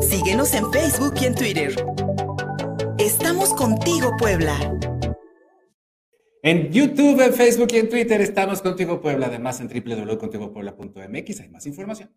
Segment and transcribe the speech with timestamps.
[0.00, 1.74] Síguenos en Facebook y en Twitter.
[2.98, 4.56] Estamos contigo, Puebla.
[6.42, 9.26] En YouTube, en Facebook y en Twitter estamos contigo, Puebla.
[9.26, 12.10] Además, en www.contigopuebla.mx hay más información.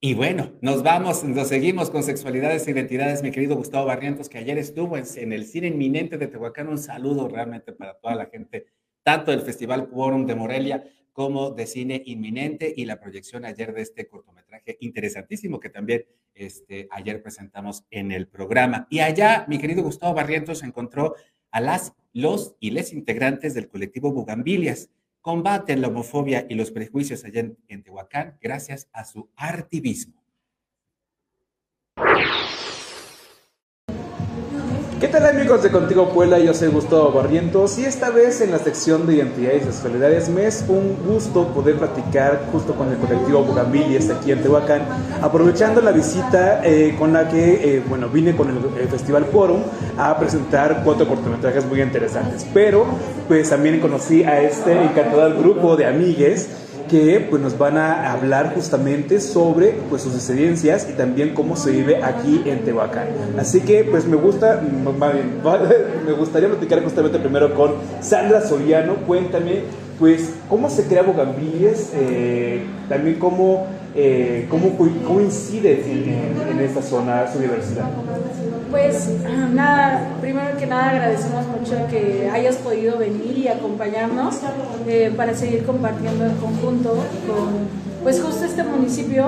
[0.00, 4.38] Y bueno, nos vamos, nos seguimos con sexualidades e identidades, mi querido Gustavo Barrientos, que
[4.38, 6.68] ayer estuvo en, el cine inminente de Tehuacán.
[6.68, 8.66] Un saludo realmente para toda la gente,
[9.02, 13.82] tanto del Festival Quórum de Morelia como de cine inminente y la proyección ayer de
[13.82, 18.86] este cortometraje interesantísimo que también este, ayer presentamos en el programa.
[18.90, 21.14] Y allá, mi querido Gustavo Barrientos encontró
[21.50, 24.90] a las, los y les integrantes del colectivo Bugambilias
[25.20, 30.21] combaten la homofobia y los prejuicios allá en, Tehuacán gracias a su artivismo.
[35.02, 36.38] ¿Qué tal amigos de Contigo Puebla?
[36.38, 40.46] Yo soy Gustavo Barrientos y esta vez en la sección de identidades y sexualidades me
[40.46, 44.82] es un gusto poder platicar justo con el colectivo Bugambilias aquí en Tehuacán,
[45.20, 49.62] aprovechando la visita eh, con la que, eh, bueno, vine con el, Festival Forum
[49.98, 52.86] a presentar cuatro cortometrajes muy interesantes, pero
[53.26, 56.48] pues también conocí a este encantador grupo de amigues
[56.92, 61.70] que pues, nos van a hablar justamente sobre pues, sus experiencias y también cómo se
[61.70, 63.06] vive aquí en Tehuacán.
[63.38, 64.60] Así que pues me gusta,
[66.06, 68.96] me gustaría platicar justamente primero con Sandra Soriano.
[69.06, 69.62] Cuéntame,
[69.98, 76.82] pues, cómo se crea Bogambilles, eh, también cómo, eh, cómo, cómo, incide en, en esta
[76.82, 77.86] zona su diversidad.
[78.72, 79.06] Pues
[79.52, 84.36] nada, primero que nada agradecemos mucho que hayas podido venir y acompañarnos
[84.88, 86.94] eh, para seguir compartiendo en conjunto
[87.26, 87.68] con
[88.02, 89.26] pues justo este municipio.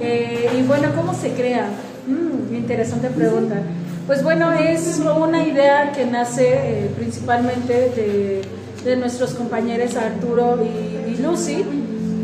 [0.00, 1.68] Eh, y bueno, ¿cómo se crea?
[2.08, 3.62] Mm, interesante pregunta.
[4.08, 8.42] Pues bueno, es una idea que nace eh, principalmente
[8.84, 11.64] de, nuestros compañeros Arturo y, Lucy,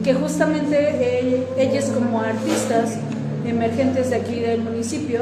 [0.02, 2.98] que justamente ellos como artistas
[3.46, 5.20] emergentes de aquí del municipio,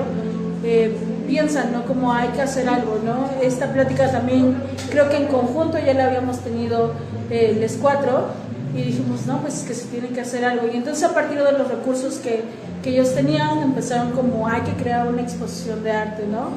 [1.27, 1.85] piensan, ¿no?
[1.85, 3.29] Como hay que hacer algo, ¿no?
[3.43, 4.57] Esta plática también
[4.91, 6.93] creo que en conjunto ya la habíamos tenido
[7.31, 8.29] eh, les cuatro
[8.75, 10.67] y dijimos, no, pues es que se tiene que hacer algo.
[10.73, 12.43] Y entonces a partir de los recursos que,
[12.83, 16.51] que ellos tenían, empezaron como, hay que crear una exposición de arte, ¿no?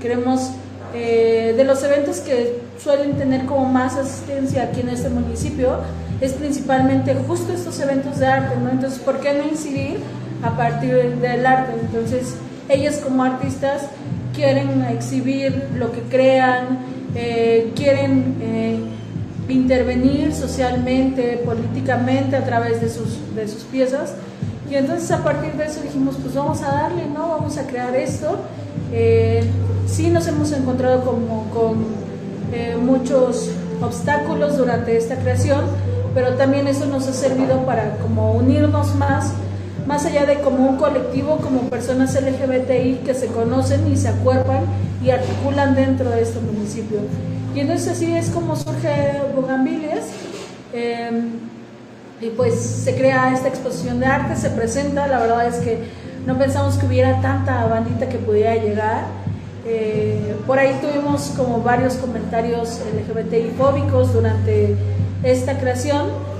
[0.00, 0.50] Queremos,
[0.94, 5.78] eh, de los eventos que suelen tener como más asistencia aquí en este municipio,
[6.20, 8.70] es principalmente justo estos eventos de arte, ¿no?
[8.70, 9.98] Entonces, ¿por qué no incidir
[10.42, 11.72] a partir del arte?
[11.80, 12.34] Entonces,
[12.68, 13.82] ellas como artistas
[14.32, 16.78] quieren exhibir lo que crean,
[17.14, 18.80] eh, quieren eh,
[19.48, 24.14] intervenir socialmente, políticamente a través de sus, de sus piezas.
[24.70, 27.28] Y entonces a partir de eso dijimos, pues vamos a darle, ¿no?
[27.28, 28.38] Vamos a crear esto.
[28.92, 29.44] Eh,
[29.86, 32.02] sí nos hemos encontrado como, con
[32.84, 33.50] muchos
[33.80, 35.64] obstáculos durante esta creación,
[36.14, 39.32] pero también eso nos ha servido para como unirnos más
[39.92, 44.64] más allá de como un colectivo, como personas LGBTI que se conocen y se acuerpan
[45.04, 47.00] y articulan dentro de este municipio.
[47.54, 50.06] Y entonces así es como surge Bugambilias.
[50.72, 51.32] Em,
[52.22, 55.80] y pues se crea esta exposición de arte, se presenta, la verdad es que
[56.26, 59.04] no pensamos que hubiera tanta bandita que pudiera llegar.
[59.66, 64.74] Eh, por ahí tuvimos como varios comentarios LGBTI fóbicos durante
[65.22, 66.31] esta creación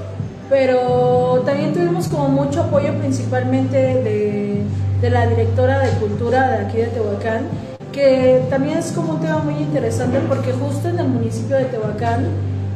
[0.52, 4.62] pero también tuvimos como mucho apoyo principalmente de,
[5.00, 7.46] de, la directora de cultura de aquí de Tehuacán,
[7.90, 12.26] que también es como un tema muy interesante porque justo en el municipio de Tehuacán,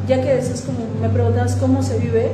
[0.08, 2.30] ya que es como me preguntas cómo se vive,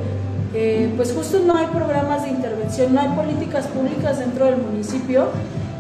[0.55, 5.27] eh, pues justo no hay programas de intervención, no hay políticas públicas dentro del municipio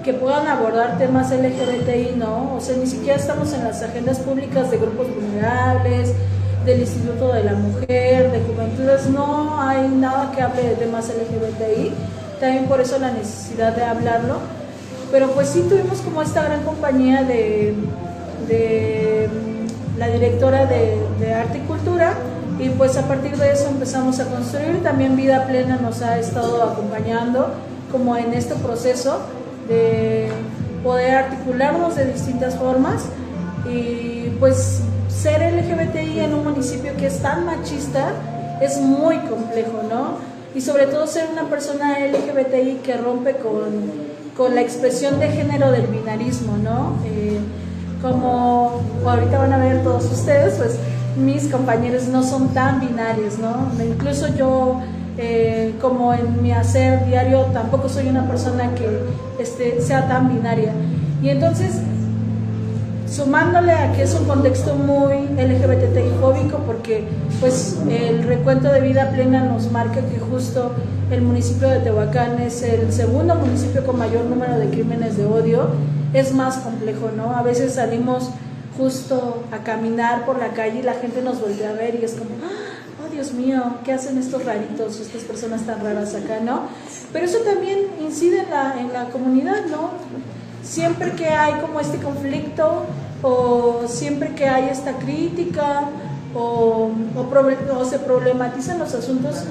[0.03, 2.57] que puedan abordar temas LGBTI, ¿no?
[2.57, 6.15] O sea, ni siquiera estamos en las agendas públicas de grupos vulnerables,
[6.65, 11.93] del Instituto de la Mujer, de Juventudes, no hay nada que hable de temas LGBTI,
[12.41, 14.37] también por eso la necesidad de hablarlo,
[15.11, 17.75] pero pues sí tuvimos como esta gran compañía de,
[18.49, 19.29] de
[19.99, 22.15] la directora de, de, Arte y Cultura
[22.59, 26.63] y pues a partir de eso empezamos a construir, también Vida Plena nos ha estado
[26.63, 27.51] acompañando
[27.91, 29.19] como en este proceso
[29.69, 30.29] de
[30.83, 33.05] poder articularnos de distintas formas
[33.69, 34.83] y pues
[35.23, 38.11] ser LGBTI en un municipio que es tan machista
[38.61, 40.17] es muy complejo, ¿no?
[40.53, 43.71] Y sobre todo ser una persona LGBTI que rompe con,
[44.37, 46.97] con la expresión de género del binarismo, ¿no?
[47.07, 47.39] Eh,
[48.03, 50.77] como ahorita van a ver todos ustedes, pues
[51.17, 53.71] mis compañeros no son tan binarios, ¿no?
[53.81, 54.81] Incluso yo,
[55.19, 59.05] eh, como en mi hacer diario, tampoco soy una persona que
[59.39, 60.73] este, sea tan binaria.
[61.23, 61.75] Y entonces
[63.13, 67.05] sumándole a que es un contexto muy LGBTI fóbico porque
[67.41, 70.73] pues el recuento de vida plena nos marca que justo
[71.11, 75.69] el municipio de Tehuacán es el segundo municipio con mayor número de crímenes de odio,
[76.15, 77.37] es más complejo, ¿no?
[77.37, 78.31] A veces salimos
[78.79, 82.13] justo a caminar por la calle y la gente nos voltea a ver y es
[82.13, 86.63] como, oh Dios mío, ¿qué hacen estos raritos, estas personas tan raras acá, ¿no?
[87.13, 89.91] Pero eso también incide en la, en la comunidad, ¿no?
[90.63, 92.87] Siempre que hay como este conflicto
[93.23, 95.89] o siempre que hay esta crítica
[96.35, 99.45] o, o, se problematizan los asuntos,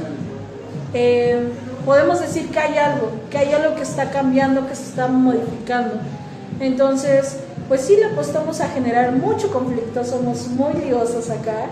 [0.93, 1.49] eh,
[1.85, 5.95] podemos decir que hay algo, que hay algo que está cambiando, que se está modificando.
[6.59, 7.37] Entonces,
[7.67, 11.67] pues sí le apostamos a generar mucho conflicto, somos muy liosos acá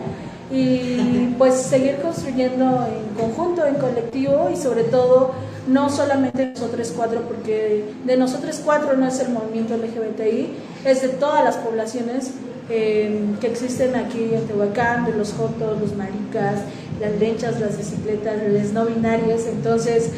[0.51, 5.31] y pues seguir construyendo en conjunto, en colectivo y sobre todo
[5.67, 10.55] no solamente nosotros cuatro, porque de nosotros cuatro no es el movimiento LGBTI,
[10.85, 12.31] es de todas las poblaciones
[12.69, 16.61] eh, que existen aquí en Tehuacán, de los jotos, los maricas,
[16.99, 20.11] las lenchas, las bicicletas, los no binarios, entonces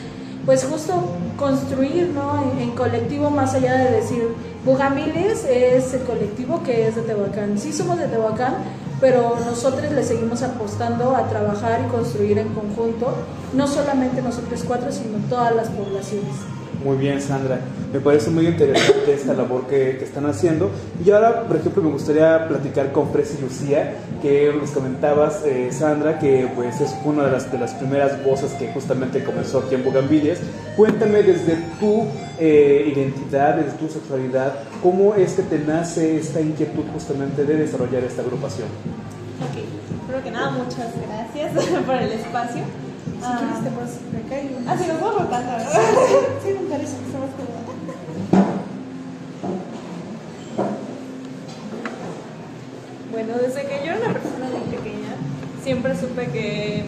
[0.45, 0.93] pues justo
[1.37, 2.51] construir ¿no?
[2.59, 4.23] en, colectivo más allá de decir
[4.65, 7.57] Bugamiles es el colectivo que es de Tehuacán.
[7.57, 8.55] Sí somos de Tehuacán,
[8.99, 13.13] pero nosotros le seguimos apostando a trabajar y construir en conjunto,
[13.53, 16.35] no solamente nosotros cuatro, sino todas las poblaciones.
[16.83, 17.59] Muy bien, Sandra.
[17.93, 20.71] Me parece muy interesante esta labor que, están haciendo.
[21.05, 26.17] Y ahora, por ejemplo, me gustaría platicar con Presi Lucía, que nos comentabas, eh, Sandra,
[26.17, 29.83] que pues es una de las, de las primeras voces que justamente comenzó aquí en
[29.83, 30.39] Bugambilias.
[30.75, 32.05] Cuéntame desde tu
[32.39, 38.03] eh, identidad, desde tu sexualidad, ¿cómo es que te nace esta inquietud justamente de desarrollar
[38.03, 38.67] esta agrupación?
[39.41, 39.61] Ok,
[40.07, 42.63] primero que nada, muchas gracias por el espacio.
[43.21, 43.37] Si ah.
[43.37, 44.51] quieres te puedes recaer.
[44.67, 45.69] Ah, sí, nos vamos rotando, ¿no?
[46.43, 46.50] sí,
[46.81, 47.29] que estamos.
[53.11, 55.15] Bueno, desde que yo era una persona muy pequeña,
[55.63, 56.85] siempre supe que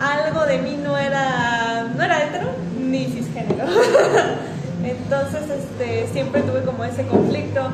[0.00, 2.48] algo de mí no era, no era hetero
[2.80, 3.66] ni cisgénero.
[4.84, 7.70] Entonces, este, siempre tuve como ese conflicto.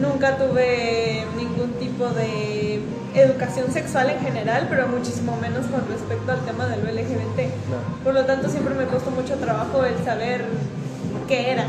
[0.00, 2.80] Nunca tuve ningún tipo de
[3.14, 7.50] educación sexual en general, pero muchísimo menos con respecto al tema del LGBT.
[8.02, 10.44] Por lo tanto, siempre me costó mucho trabajo el saber
[11.26, 11.66] qué era,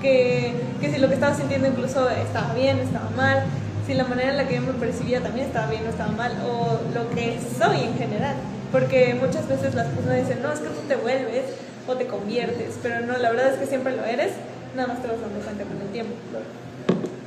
[0.00, 3.44] que, que si lo que estaba sintiendo incluso estaba bien, estaba mal,
[3.86, 6.32] si la manera en la que yo me percibía también estaba bien o estaba mal,
[6.46, 8.36] o lo que soy en general.
[8.70, 11.44] Porque muchas veces las personas dicen, no, es que tú te vuelves
[11.86, 14.32] o te conviertes, pero no, la verdad es que siempre lo eres,
[14.74, 16.14] nada más te vas dando cuenta con el tiempo.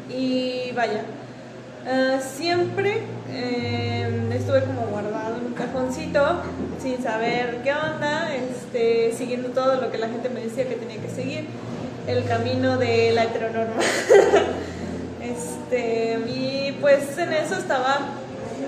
[0.10, 1.04] Y vaya,
[1.88, 6.42] Ah, siempre em, estuve como guardado en un cajoncito
[6.82, 11.00] sin saber qué onda, este, siguiendo todo lo que la gente me decía que tenía
[11.00, 11.46] que seguir,
[12.08, 13.76] el camino de la heteronorma.
[15.22, 18.00] este, y pues en eso estaba,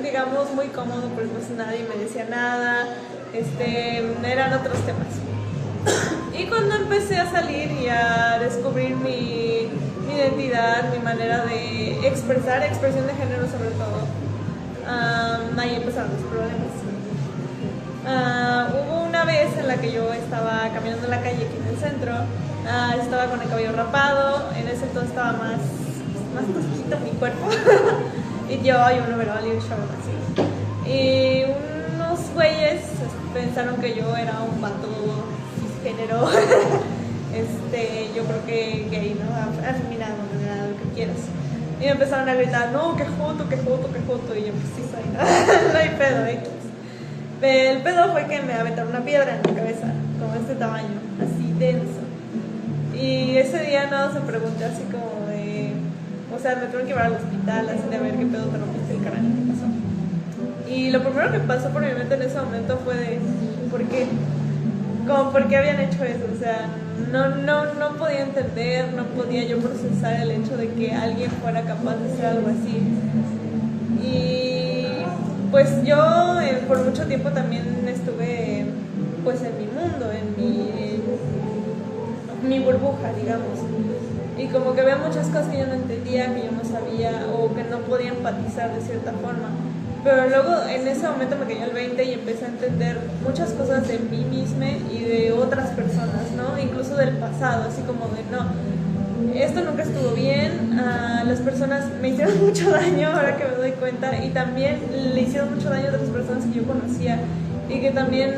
[0.04, 2.86] digamos, muy cómodo porque pues nadie me decía nada,
[3.34, 5.08] este, eran otros temas.
[6.38, 9.70] Y cuando empecé a salir y a descubrir mi
[10.18, 14.08] identidad, mi manera de expresar, expresión de género sobre todo.
[15.58, 16.78] ahí empezaron los problemas.
[18.10, 21.68] Ah, hubo una vez en la que yo estaba caminando en la calle aquí en
[21.68, 22.14] el centro,
[22.66, 25.60] ah, estaba con el cabello rapado, en ese entonces estaba más,
[26.34, 27.48] más tosquito mi cuerpo,
[28.50, 30.90] y yo y un overall y un short así.
[30.90, 31.44] Y
[31.96, 32.82] unos güeyes
[33.34, 34.88] pensaron que yo era un vato
[35.60, 36.30] cisgénero.
[37.40, 39.36] este, yo creo que gay, ¿no?
[39.68, 40.16] Afeminado,
[40.72, 41.18] lo que quieras.
[41.80, 44.36] Y me empezaron a gritar, no, que joto, que joto, que joto.
[44.36, 45.22] Y yo, pues sí soy, ¿no?
[45.74, 46.50] no hay pedo, X.
[47.42, 51.54] El pedo fue que me aventaron una piedra en la cabeza, como este tamaño, así
[51.60, 52.02] denso.
[52.96, 55.74] Y ese día no se pregunté así como de.
[56.36, 58.94] O sea, me tuvieron que llevar al hospital, así de ver qué pedo te rompiste
[58.94, 60.74] el cráneo, qué pasó.
[60.74, 63.20] Y lo primero que pasó por mi mente en ese momento fue de.
[63.70, 64.08] ¿Por qué?
[65.08, 66.26] Como, ¿por qué habían hecho eso?
[66.36, 66.70] O sea,
[67.12, 71.62] no, no, no podía entender, no podía yo procesar el hecho de que alguien fuera
[71.62, 72.82] capaz de hacer algo así.
[74.04, 75.06] Y
[75.52, 78.66] pues yo eh, por mucho tiempo también estuve
[79.24, 81.02] pues en mi mundo, en mi,
[82.42, 83.60] en mi burbuja, digamos.
[84.38, 87.54] Y como que había muchas cosas que yo no entendía, que yo no sabía o
[87.56, 89.50] que no podía empatizar de cierta forma.
[90.08, 92.98] Pero luego en ese momento me cayó el 20 y empecé a entender
[93.28, 96.58] muchas cosas de mí misma y de otras personas, ¿no?
[96.58, 98.48] Incluso del pasado, así como de, no,
[99.38, 103.72] esto nunca estuvo bien, a las personas me hicieron mucho daño ahora que me doy
[103.72, 104.80] cuenta y también
[105.14, 107.20] le hicieron mucho daño a otras personas que yo conocía
[107.68, 108.34] y que también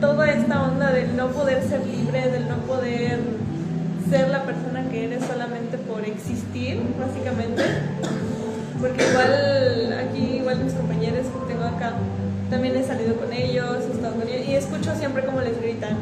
[0.00, 3.18] toda esta onda del no poder ser libre, del no poder
[4.08, 7.64] ser la persona que eres solamente por existir, básicamente.
[8.80, 11.94] Porque igual aquí, igual mis compañeros que tengo acá,
[12.48, 15.96] también he salido con ellos, he estado con ellos, y escucho siempre como les gritan,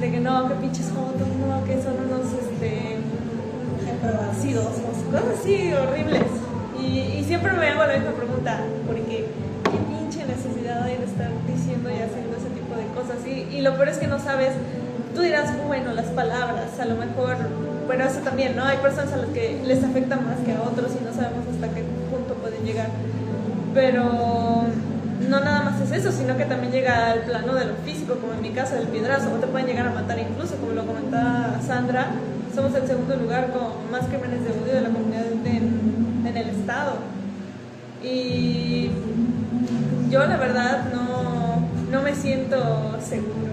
[0.00, 2.96] de que no, que pinches fotos, no, que son unos, este,
[4.40, 4.66] sidos,
[5.10, 6.26] cosas así horribles.
[6.80, 9.26] Y, y siempre me hago la misma pregunta, porque
[9.64, 13.26] qué pinche necesidad hay de estar diciendo y haciendo ese tipo de cosas.
[13.26, 14.52] Y, y lo peor es que no sabes,
[15.14, 17.36] tú dirás, bueno, las palabras, a lo mejor,
[17.86, 18.64] bueno, eso también, ¿no?
[18.64, 21.68] Hay personas a las que les afecta más que a otros y no sabemos hasta
[21.74, 22.88] qué punto pueden llegar.
[23.74, 24.64] Pero
[25.28, 28.34] no nada más es eso, sino que también llega al plano de lo físico, como
[28.34, 31.60] en mi caso del piedrazo, o te pueden llegar a matar incluso, como lo comentaba
[31.64, 32.06] Sandra,
[32.54, 36.96] somos el segundo lugar con más crímenes de odio de la comunidad en, el estado.
[38.02, 38.90] Y
[40.10, 43.45] yo la verdad no, no me siento seguro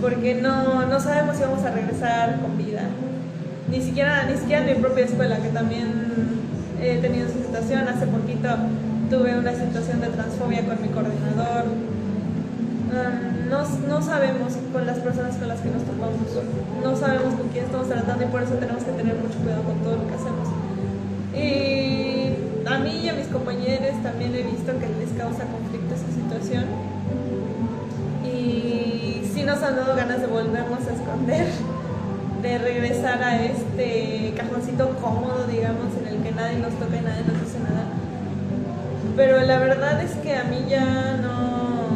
[0.00, 2.82] porque no, no sabemos si vamos a regresar con vida.
[3.70, 5.92] Ni siquiera, ni siquiera en mi propia escuela, que también
[6.80, 7.86] he tenido esa situación.
[7.88, 8.48] Hace poquito
[9.10, 11.64] tuve una situación de transfobia con mi coordinador.
[12.90, 16.18] Um, no, no, sabemos con las personas con las que nos topamos,
[16.82, 19.78] no sabemos con quién estamos tratando y por eso tenemos que tener mucho cuidado con
[19.78, 20.48] todo lo que hacemos.
[21.34, 26.10] Y a mí y a mis compañeros también he visto que les causa conflicto esa
[26.10, 26.99] situación.
[29.70, 31.46] Han dado ganas de volvernos a esconder,
[32.42, 37.22] de regresar a este cajoncito cómodo, digamos, en el que nadie nos toca y nadie
[37.22, 37.84] nos dice nada.
[39.14, 41.86] Pero la verdad es que a mí ya no,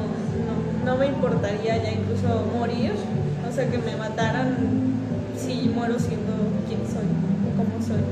[0.46, 2.92] no, no me importaría ya incluso morir,
[3.50, 4.54] o sea, que me mataran
[5.36, 6.32] si muero siendo
[6.68, 7.10] quien soy,
[7.56, 8.04] como soy.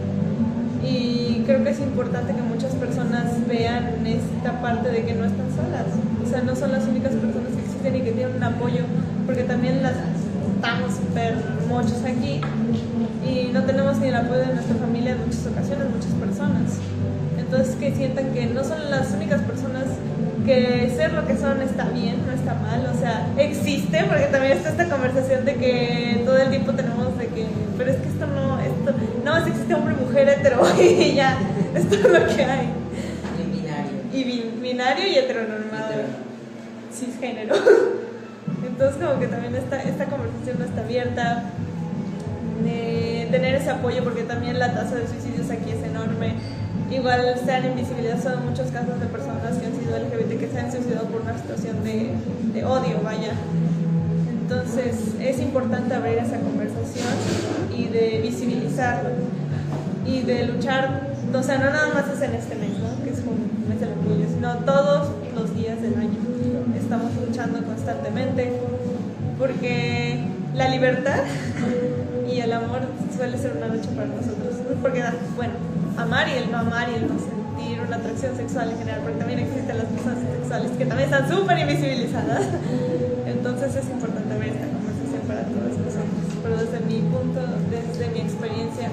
[0.83, 5.47] Y creo que es importante que muchas personas vean esta parte de que no están
[5.55, 5.87] solas.
[6.21, 8.83] O sea, no son las únicas personas que existen y que tienen un apoyo,
[9.27, 9.93] porque también las
[10.57, 11.35] estamos súper
[11.69, 12.41] muchos aquí
[13.27, 16.79] y no tenemos ni el apoyo de nuestra familia en muchas ocasiones, muchas personas.
[17.39, 19.85] Entonces que sientan que no son las únicas personas
[20.47, 24.53] que ser lo que son está bien, no está mal, o sea, existe, porque también
[24.57, 27.47] está esta conversación de que todo el tiempo tenemos de que,
[27.79, 28.93] pero es que esto no, esto,
[29.25, 31.39] no más existe hombre, mujer, hetero, y ya,
[31.75, 32.69] esto es lo que hay.
[33.39, 33.93] Y binario.
[34.13, 35.93] Y bi- binario y heteronormado,
[36.93, 37.55] cisgénero.
[38.73, 41.45] Entonces como que también esta, esta conversación no está abierta,
[42.65, 46.37] de tener ese apoyo, porque también la tasa de suicidios aquí es enorme.
[46.91, 50.73] Igual se han invisibilizado muchos casos de personas que han sido LGBT que se han
[50.73, 53.33] suicidado por una situación de, odio, vaya.
[54.43, 57.09] Entonces es importante abrir esa conversación
[57.77, 59.11] y de visibilizarlo
[60.07, 62.71] y de luchar, o sea, no nada más es en este mes,
[63.05, 66.32] que es un mes del orgullo, sino todos los días del año.
[66.93, 68.53] Estamos luchando constantemente
[69.39, 70.21] porque
[70.55, 71.25] la libertad
[72.31, 72.81] y el amor
[73.17, 74.61] suele ser una lucha para nosotros.
[74.83, 75.03] Porque,
[75.35, 75.55] bueno,
[75.97, 79.17] amar y el no amar y el no sentir una atracción sexual en general, porque
[79.17, 82.45] también existen las personas sexuales que también están súper invisibilizadas.
[83.25, 86.13] Entonces es importante ver esta conversación para todas nosotros.
[86.45, 87.41] Pero desde mi punto,
[87.73, 88.93] desde mi experiencia,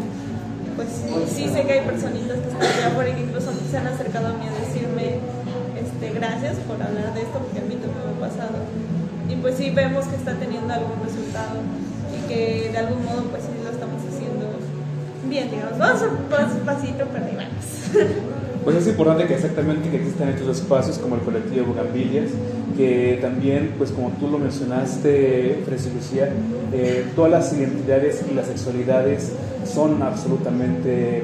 [0.77, 0.87] pues
[1.27, 4.27] sí sé que hay personitas que están allá afuera y que incluso se han acercado
[4.27, 5.19] a mí a decirme
[5.79, 7.75] este, gracias por hablar de esto, porque a mí
[8.19, 8.57] pasado.
[9.29, 11.59] Y pues sí vemos que está teniendo algún resultado
[12.13, 14.45] y que de algún modo pues sí lo estamos haciendo
[15.29, 15.77] bien, digamos.
[15.77, 17.47] Vamos pas- pasito, pero ahí.
[18.61, 22.29] Pues es importante que exactamente que existan estos espacios como el colectivo Bugambilias,
[22.75, 26.29] que también, pues como tú lo mencionaste, Fresi Lucía,
[26.73, 29.31] eh, todas las identidades y las sexualidades
[29.65, 31.23] son absolutamente,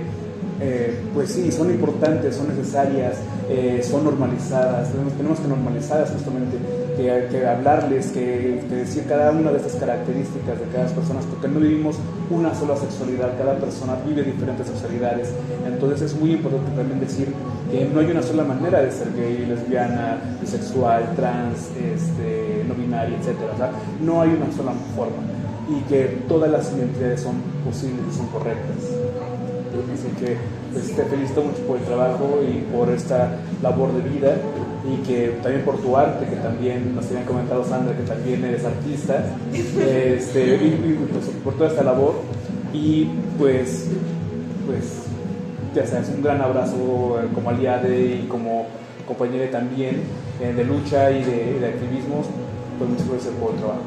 [0.62, 3.18] eh, pues sí, son importantes, son necesarias,
[3.50, 6.58] eh, son normalizadas, tenemos, tenemos que normalizarlas justamente,
[6.96, 11.48] que, que hablarles, que, que decir cada una de estas características de cada persona, porque
[11.48, 11.98] no vivimos
[12.30, 15.30] una sola sexualidad, cada persona vive diferentes sexualidades,
[15.66, 17.28] entonces es muy importante también decir
[17.72, 23.18] que no hay una sola manera de ser gay, lesbiana, bisexual, trans, este, no binaria,
[23.18, 23.36] etc.
[23.54, 23.72] O sea,
[24.02, 25.24] no hay una sola forma
[25.68, 27.36] y que todas las identidades son
[27.66, 28.78] posibles y son correctas.
[29.94, 30.38] Así que
[30.72, 34.36] pues, te felicito mucho por el trabajo y por esta labor de vida
[34.88, 38.63] y que también por tu arte, que también nos habían comentado Sandra, que también eres
[38.65, 42.15] artista, este, y, y, pues, por toda esta labor.
[42.74, 43.06] Y
[43.39, 43.88] pues,
[44.65, 45.06] pues
[45.74, 48.68] ya sabes, un gran abrazo eh, como aliada y como
[49.08, 50.01] compañera también
[50.42, 52.24] eh, de lucha y de, de activismo,
[52.77, 53.82] pues muchas gracias por el trabajo.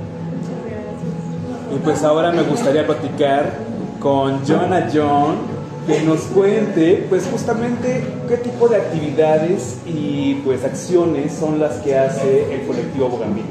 [1.74, 3.52] Y pues ahora me gustaría platicar
[4.00, 5.57] con Jonah John
[5.88, 11.96] que nos cuente pues justamente qué tipo de actividades y pues acciones son las que
[11.96, 13.48] hace el colectivo Bogambiles.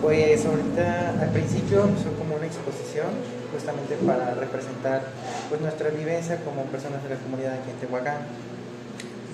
[0.00, 3.08] Pues ahorita al principio empezó como una exposición
[3.52, 5.02] justamente para representar
[5.50, 8.20] pues nuestra vivencia como personas de la comunidad aquí en Tehuacán.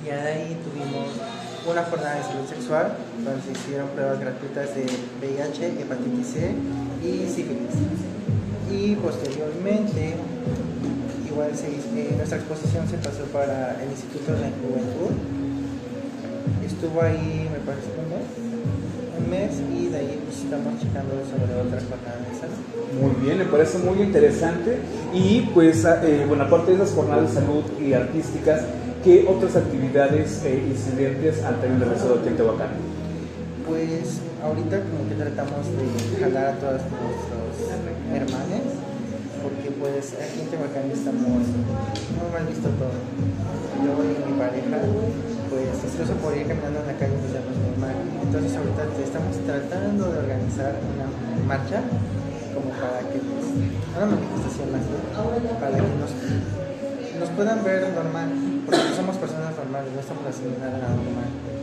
[0.05, 1.15] Y ahí tuvimos
[1.71, 4.87] una jornada de salud sexual donde se hicieron pruebas gratuitas de
[5.23, 6.51] VIH, hepatitis C
[7.01, 7.79] y sífilis.
[8.73, 10.17] Y posteriormente,
[11.39, 15.15] igual se, eh, nuestra exposición se pasó para el Instituto de la Juventud.
[16.67, 18.27] Estuvo ahí, me parece, un mes,
[19.19, 22.99] un mes y de ahí pues, estamos checando sobre otras jornadas de.
[22.99, 24.79] Muy bien, me parece muy interesante.
[25.15, 28.63] Y pues, eh, bueno, aparte de esas jornadas de salud y artísticas,
[29.05, 32.71] ¿qué otras actividades eh, incidentes han tenido realizado aquí en Tehuacán?
[33.65, 37.39] Pues ahorita como que tratamos de jalar a todos nuestros
[38.11, 38.68] hermanos,
[39.99, 42.95] pues aquí en Tehuacán estamos, no mal visto todo.
[43.83, 44.79] Yo y mi pareja,
[45.51, 47.99] pues incluso por ir caminando en la calle pues ya no es normal.
[48.23, 51.11] Entonces ahorita estamos tratando de organizar una
[51.51, 51.83] marcha
[52.55, 58.31] como para que, pues, una manifestación más, para que nos, nos puedan ver normal,
[58.71, 61.58] porque somos personas normales, no estamos haciendo nada anormal.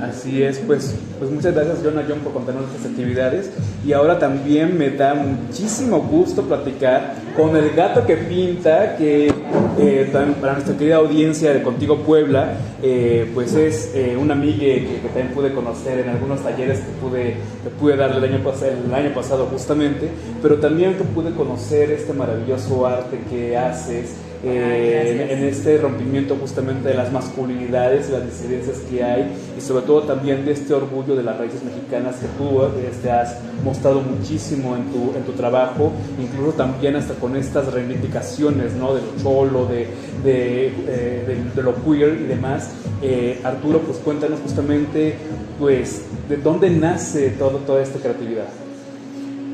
[0.00, 3.50] Así es, pues, pues muchas gracias John John por contarnos estas actividades
[3.86, 9.32] y ahora también me da muchísimo gusto platicar con el gato que pinta, que
[9.78, 15.00] eh, para nuestra querida audiencia de Contigo Puebla, eh, pues es eh, un amigo que,
[15.04, 18.52] también pude conocer en algunos talleres que pude, que pude darle el año,
[18.86, 20.08] el año pasado justamente,
[20.42, 24.14] pero también pude conocer este maravilloso arte que haces.
[24.44, 29.60] Eh, en, en este rompimiento justamente de las masculinidades y las disidencias que hay y
[29.60, 34.00] sobre todo también de este orgullo de las raíces mexicanas que tú este, has mostrado
[34.02, 38.94] muchísimo en tu, en tu trabajo, incluso también hasta con estas reivindicaciones ¿no?
[38.94, 39.86] de lo cholo, de,
[40.22, 42.70] de, eh, de- de lo queer y demás.
[43.02, 45.14] Eh, Arturo, pues cuéntanos justamente
[45.58, 48.46] pues de dónde nace todo, toda esta creatividad.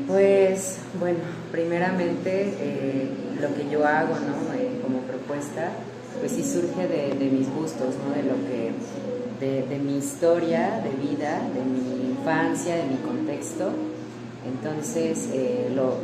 [0.07, 1.19] Pues bueno,
[1.51, 3.07] primeramente eh,
[3.41, 4.53] lo que yo hago ¿no?
[4.53, 5.69] Eh, como propuesta,
[6.19, 8.13] pues sí surge de, mis gustos, ¿no?
[8.15, 8.71] de lo que,
[9.67, 13.71] de, mi historia de vida, de mi infancia, de mi contexto.
[14.45, 15.97] Entonces, eh, lo,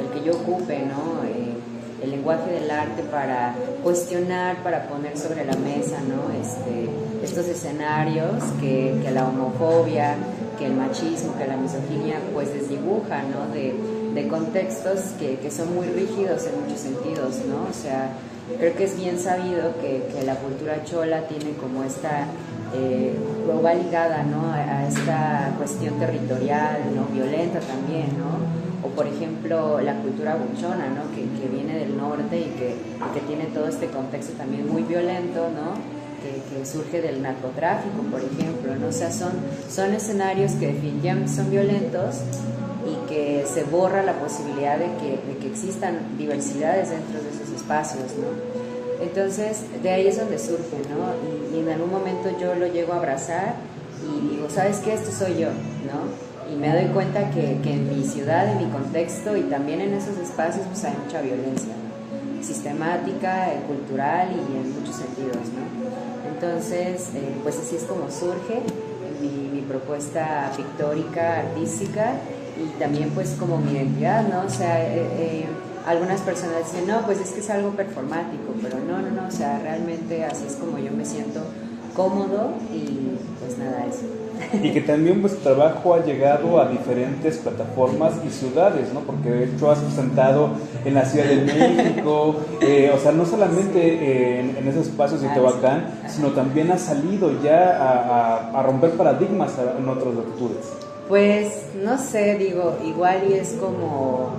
[0.00, 1.24] el que yo ocupe, ¿no?
[1.24, 1.54] Eh,
[2.02, 6.30] el lenguaje del arte para cuestionar, para poner sobre la mesa, ¿no?
[6.38, 6.88] Este,
[7.22, 10.16] estos escenarios que, la homofobia,
[10.58, 13.52] que el machismo, que la misoginia, pues desdibuja, ¿no?
[14.16, 17.68] De contextos que, que son muy rígidos en muchos sentidos, ¿no?
[17.68, 18.12] O sea,
[18.58, 22.26] creo que es bien sabido que, que la cultura chola tiene como esta,
[22.74, 23.14] eh,
[23.62, 24.52] va ligada, ¿no?
[24.52, 27.04] A, esta cuestión territorial, ¿no?
[27.14, 28.88] Violenta también, ¿no?
[28.88, 31.10] O por ejemplo la cultura buchona, ¿no?
[31.14, 32.74] Que, que viene del norte y que,
[33.12, 35.76] que tiene todo este contexto también muy violento, ¿no?
[36.22, 38.88] Que, que surge del narcotráfico, por ejemplo, ¿no?
[38.88, 39.32] O sea, son,
[39.68, 42.22] son escenarios que definitivamente son violentos
[43.46, 48.28] se borra la posibilidad de que, de que existan diversidades dentro de esos espacios, ¿no?
[49.04, 51.52] Entonces, de ahí es donde surge, ¿no?
[51.52, 53.54] Y, y en algún momento yo lo llego a abrazar
[54.02, 54.94] y digo, ¿sabes qué?
[54.94, 56.52] Esto soy yo, ¿no?
[56.52, 59.94] Y me doy cuenta que, que en mi ciudad, en mi contexto y también en
[59.94, 62.42] esos espacios, pues hay mucha violencia, ¿no?
[62.42, 66.30] Sistemática, cultural y en muchos sentidos, ¿no?
[66.32, 68.60] Entonces, eh, pues así es como surge
[69.20, 72.12] mi, mi propuesta pictórica, artística
[72.62, 74.42] y también pues como mi identidad, ¿no?
[74.46, 75.46] O sea, eh, eh,
[75.86, 79.30] algunas personas dicen, no, pues es que es algo performático, pero no, no, no, o
[79.30, 81.40] sea, realmente así es como yo me siento
[81.94, 84.02] cómodo y pues nada, eso.
[84.62, 89.00] y que también pues trabajo ha llegado a diferentes plataformas y ciudades, ¿no?
[89.00, 90.50] Porque de hecho has presentado
[90.84, 95.22] en la Ciudad de México, eh, o sea, no solamente eh, en, en esos espacios
[95.22, 100.14] de Ah, Tehuacán, sino también has salido ya a, a- a romper paradigmas en otras
[100.14, 100.66] latitudes.
[101.08, 104.30] Pues no sé, digo, igual y es como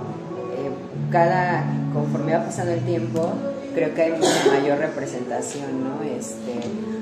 [0.54, 0.70] eh,
[1.10, 3.32] cada, conforme va pasando el tiempo,
[3.74, 6.02] creo que hay mucha mayor representación, ¿no?
[6.02, 6.60] Este,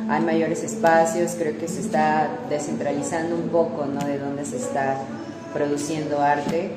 [0.09, 4.07] hay mayores espacios, creo que se está descentralizando un poco, ¿no?
[4.07, 4.99] De dónde se está
[5.53, 6.71] produciendo arte.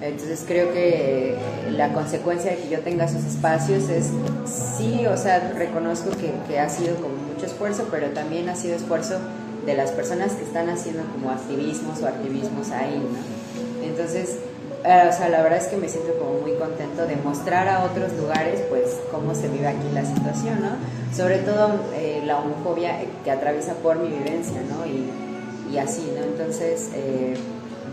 [0.00, 1.36] Entonces creo que
[1.70, 4.10] la consecuencia de que yo tenga esos espacios es,
[4.44, 8.76] sí, o sea, reconozco que, que ha sido como mucho esfuerzo, pero también ha sido
[8.76, 9.18] esfuerzo
[9.66, 13.84] de las personas que están haciendo como activismos o activismos ahí, ¿no?
[13.84, 14.38] Entonces,
[14.84, 17.82] eh, o sea, la verdad es que me siento como muy contento de mostrar a
[17.82, 21.16] otros lugares, pues, cómo se vive aquí la situación, ¿no?
[21.16, 24.86] Sobre todo eh, la homofobia que atraviesa por mi vivencia, ¿no?
[24.86, 26.22] Y, y así, ¿no?
[26.22, 27.36] Entonces, eh,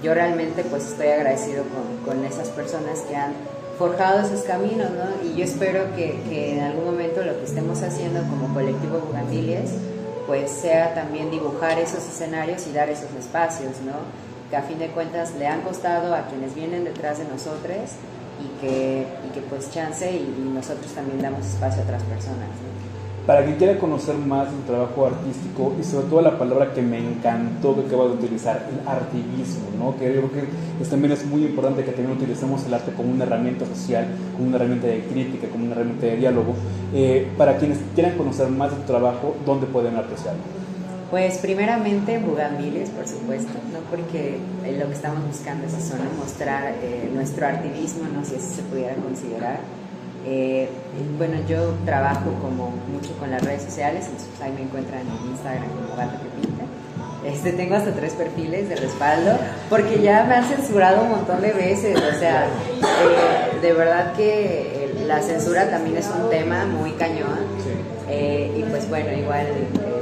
[0.03, 3.33] yo realmente, pues, estoy agradecido con, con esas personas que han
[3.79, 5.27] forjado esos caminos, ¿no?
[5.27, 9.71] Y yo espero que, que en algún momento lo que estemos haciendo como colectivo Bugambilies,
[10.25, 13.93] pues sea también dibujar esos escenarios y dar esos espacios, ¿no?
[14.49, 17.77] Que a fin de cuentas le han costado a quienes vienen detrás de nosotros
[18.39, 22.49] y que, y que pues chance y, y nosotros también damos espacio a otras personas.
[22.49, 22.72] ¿no?
[23.25, 26.97] Para quien quiera conocer más del trabajo artístico y sobre todo la palabra que me
[26.97, 29.95] encantó que acabas de utilizar, el artivismo, ¿no?
[29.97, 33.13] que yo creo que es, también es muy importante que también utilicemos el arte como
[33.13, 36.53] una herramienta social, como una herramienta de crítica, como una herramienta de diálogo.
[36.93, 40.41] Eh, para quienes quieran conocer más de tu trabajo, ¿dónde pueden apreciarlo?
[41.09, 43.79] Pues primeramente en Bugambiles, por supuesto, ¿no?
[43.89, 46.21] porque eh, lo que estamos buscando es eso, ¿no?
[46.21, 49.59] mostrar eh, nuestro artivismo, no si así se pudiera considerar
[50.25, 50.69] eh,
[51.17, 55.67] bueno, yo trabajo como mucho con las redes sociales, entonces ahí me encuentran en Instagram
[55.69, 56.63] como Gato que Pinta.
[57.25, 59.37] Este, tengo hasta tres perfiles de respaldo,
[59.69, 64.93] porque ya me han censurado un montón de veces, o sea, eh, de verdad que
[65.07, 67.39] la censura también es un tema muy cañón.
[68.09, 69.47] Eh, y pues bueno, igual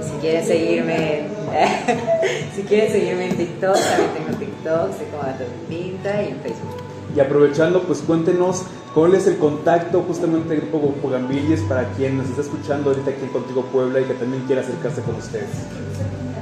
[0.01, 1.21] si quieren seguirme,
[2.55, 6.39] si quieren seguirme en TikTok, también tengo TikTok, sé como Gato que Pinta y en
[6.39, 6.80] Facebook.
[7.15, 12.29] Y aprovechando, pues cuéntenos cuál es el contacto justamente del Grupo Bugambilles para quien nos
[12.29, 15.49] está escuchando ahorita aquí en Contigo Puebla y que también quiera acercarse con ustedes.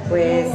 [0.08, 0.46] Pues.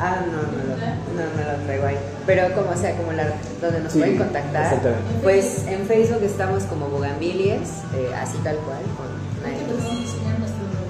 [0.00, 0.76] ah, no, no, no,
[1.14, 1.96] no, me lo traigo ahí.
[2.26, 4.64] Pero como sea, como la, donde nos Sí, pueden contactar.
[4.64, 5.04] exactamente.
[5.22, 9.14] Pues en Facebook estamos como Bugambilies, eh, así tal cual, con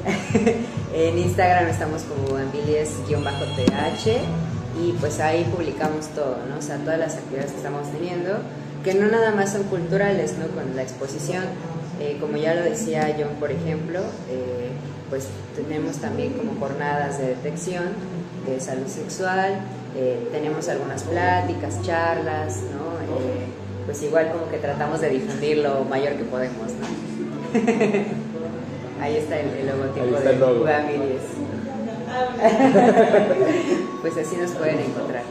[0.94, 4.20] en Instagram estamos como Bugambilies-th
[4.82, 6.58] y pues ahí publicamos todo, ¿no?
[6.58, 8.38] O sea, todas las actividades que estamos teniendo,
[8.82, 10.46] que no nada más son culturales, ¿no?
[10.48, 11.44] Con la exposición,
[12.00, 14.70] eh, como ya lo decía John, por ejemplo, eh,
[15.10, 17.84] pues tenemos también como jornadas de detección
[18.46, 19.60] de salud sexual,
[19.96, 23.00] eh, tenemos algunas pláticas, charlas, ¿no?
[23.16, 23.46] Eh,
[23.86, 26.86] pues igual como que tratamos de difundir lo mayor que podemos, ¿no?
[29.00, 30.60] Ahí está el, el logotipo Ahí está de el logo.
[30.60, 31.22] Bugambilies.
[34.02, 35.22] pues así nos pueden encontrar.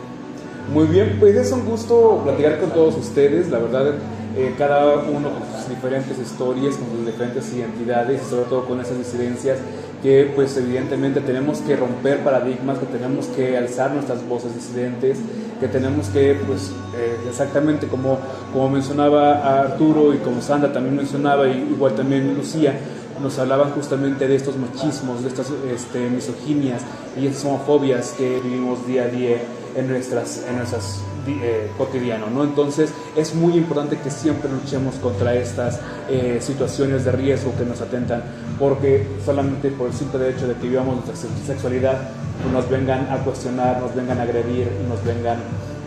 [0.74, 3.94] Muy bien, pues es un gusto platicar con todos ustedes, la verdad,
[4.36, 8.80] eh, cada uno con sus diferentes historias, con sus diferentes identidades y sobre todo con
[8.80, 9.60] esas disidencias
[10.04, 15.18] que pues evidentemente tenemos que romper paradigmas, que tenemos que alzar nuestras voces disidentes,
[15.62, 18.20] que tenemos que pues eh, exactamente como,
[18.52, 22.78] como mencionaba Arturo y como Sandra también mencionaba, y igual también Lucía,
[23.24, 26.82] nos hablaban justamente de estos machismos, de estas este, misoginias
[27.18, 29.38] y homofobias que vivimos día a día
[29.76, 32.44] en nuestras, en nuestras eh, cotidiano, ¿no?
[32.44, 37.80] Entonces es muy importante que siempre luchemos contra estas eh, situaciones de riesgo que nos
[37.82, 38.24] atentan,
[38.60, 42.10] porque solamente por el simple hecho de que vivamos nuestra se- sexualidad
[42.42, 45.38] pues, nos vengan a cuestionar, nos vengan a agredir y nos vengan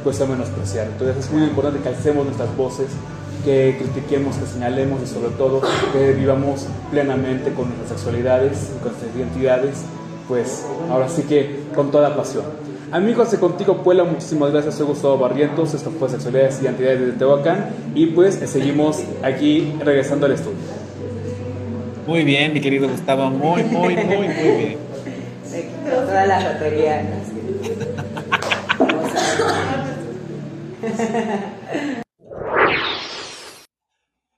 [0.02, 0.86] pues a menospreciar.
[0.86, 2.86] Entonces es muy importante que alcemos nuestras voces,
[3.46, 8.90] que critiquemos, que señalemos y sobre todo que vivamos plenamente con nuestras sexualidades y con
[8.90, 9.82] nuestras identidades,
[10.26, 12.42] pues ahora sí que con toda pasión.
[12.90, 17.12] Amigos de Contigo Puebla, muchísimas gracias, soy Gustavo Barrientos, esto fue Sexualidades y Identidades de
[17.12, 20.56] Tehuacán y pues seguimos aquí regresando al estudio.
[22.08, 24.76] Muy bien, mi querido Gustavo, muy, muy, muy, muy bien.
[25.44, 27.02] Se quitó toda la batería.
[27.04, 28.86] ¿no?
[28.86, 29.96] Vamos a-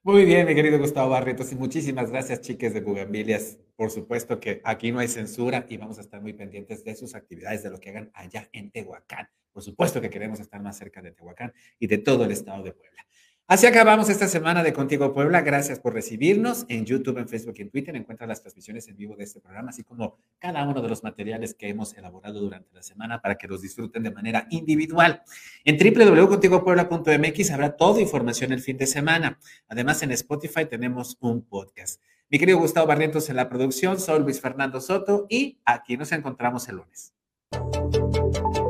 [0.09, 3.59] Muy bien, mi querido Gustavo Barrientos, y muchísimas gracias, chiques de Bugambilias.
[3.77, 7.15] Por supuesto que aquí no hay censura y vamos a estar muy pendientes de sus
[7.15, 9.29] actividades, de lo que hagan allá en Tehuacán.
[9.53, 12.73] Por supuesto que queremos estar más cerca de Tehuacán y de todo el estado de
[12.73, 13.07] Puebla.
[13.51, 15.41] Así acabamos esta semana de Contigo Puebla.
[15.41, 17.97] Gracias por recibirnos en YouTube, en Facebook y en Twitter.
[17.97, 21.55] Encuentra las transmisiones en vivo de este programa, así como cada uno de los materiales
[21.55, 25.23] que hemos elaborado durante la semana para que los disfruten de manera individual.
[25.65, 29.39] En www.contigopuebla.mx habrá toda información el fin de semana.
[29.67, 32.03] Además, en Spotify tenemos un podcast.
[32.29, 36.69] Mi querido Gustavo Barrientos en la producción, soy Luis Fernando Soto y aquí nos encontramos
[36.69, 37.15] el lunes.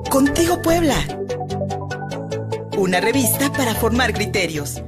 [0.09, 0.95] Contigo Puebla.
[2.79, 4.81] Una revista para formar criterios.